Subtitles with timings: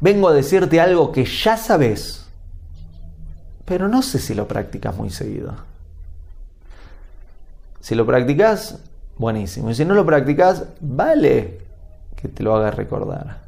[0.00, 2.26] vengo a decirte algo que ya sabes,
[3.64, 5.54] pero no sé si lo practicas muy seguido.
[7.80, 8.78] Si lo practicas,
[9.16, 9.70] buenísimo.
[9.70, 11.60] Y si no lo practicas, vale
[12.16, 13.38] que te lo hagas recordar.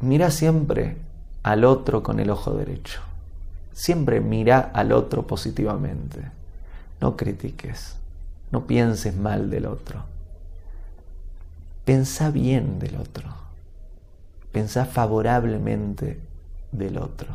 [0.00, 0.96] Mira siempre
[1.42, 3.00] al otro con el ojo derecho.
[3.72, 6.30] Siempre mira al otro positivamente.
[7.00, 7.96] No critiques.
[8.50, 10.02] No pienses mal del otro.
[11.84, 13.43] Pensa bien del otro.
[14.54, 16.20] Pensa favorablemente
[16.70, 17.26] del otro.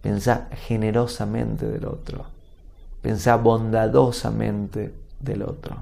[0.00, 2.26] Pensa generosamente del otro.
[3.02, 5.74] Pensa bondadosamente del otro.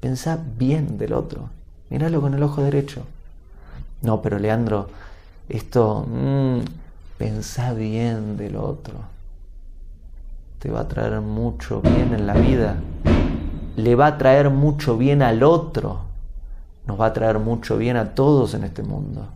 [0.00, 1.50] Pensa bien del otro.
[1.90, 3.02] Míralo con el ojo derecho.
[4.00, 4.88] No, pero Leandro,
[5.50, 6.60] esto, mmm,
[7.18, 8.94] pensá bien del otro.
[10.60, 12.76] Te va a traer mucho bien en la vida.
[13.76, 16.00] Le va a traer mucho bien al otro.
[16.86, 19.35] Nos va a traer mucho bien a todos en este mundo.